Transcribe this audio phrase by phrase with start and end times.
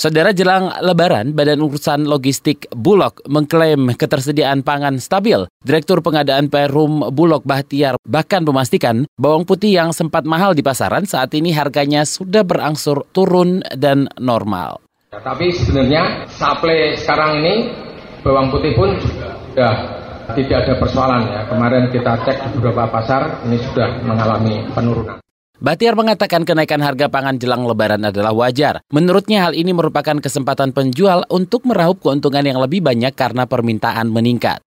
[0.00, 5.44] Saudara jelang lebaran, Badan Urusan Logistik Bulog mengklaim ketersediaan pangan stabil.
[5.60, 11.36] Direktur Pengadaan Perum Bulog Bahtiar bahkan memastikan bawang putih yang sempat mahal di pasaran saat
[11.36, 14.80] ini harganya sudah berangsur turun dan normal.
[15.12, 17.68] Ya, tapi sebenarnya supply sekarang ini
[18.24, 19.76] bawang putih pun sudah
[20.32, 21.44] tidak ada persoalan ya.
[21.44, 25.20] Kemarin kita cek di beberapa pasar ini sudah mengalami penurunan.
[25.60, 28.80] Batiar mengatakan kenaikan harga pangan jelang lebaran adalah wajar.
[28.88, 34.64] Menurutnya hal ini merupakan kesempatan penjual untuk meraup keuntungan yang lebih banyak karena permintaan meningkat.